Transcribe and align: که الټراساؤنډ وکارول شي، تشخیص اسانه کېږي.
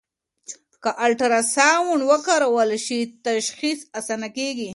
که 0.83 0.89
الټراساؤنډ 1.05 2.01
وکارول 2.11 2.69
شي، 2.85 2.99
تشخیص 3.27 3.79
اسانه 3.99 4.27
کېږي. 4.37 4.69